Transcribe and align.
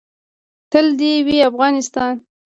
تل 0.71 0.87
دې 0.99 1.13
وي 1.25 1.37
افغانستان 1.49 2.13